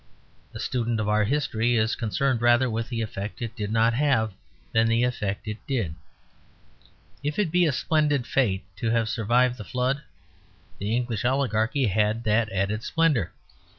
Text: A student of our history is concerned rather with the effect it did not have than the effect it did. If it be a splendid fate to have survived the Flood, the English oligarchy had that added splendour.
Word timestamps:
A 0.55 0.59
student 0.59 0.99
of 0.99 1.07
our 1.07 1.25
history 1.25 1.75
is 1.75 1.93
concerned 1.93 2.41
rather 2.41 2.67
with 2.71 2.89
the 2.89 3.03
effect 3.03 3.39
it 3.39 3.55
did 3.55 3.71
not 3.71 3.93
have 3.93 4.33
than 4.71 4.87
the 4.87 5.03
effect 5.03 5.47
it 5.47 5.59
did. 5.67 5.93
If 7.21 7.37
it 7.37 7.51
be 7.51 7.67
a 7.67 7.71
splendid 7.71 8.25
fate 8.25 8.63
to 8.77 8.89
have 8.89 9.09
survived 9.09 9.59
the 9.59 9.63
Flood, 9.63 10.01
the 10.79 10.95
English 10.95 11.23
oligarchy 11.23 11.85
had 11.85 12.23
that 12.23 12.51
added 12.51 12.81
splendour. 12.81 13.31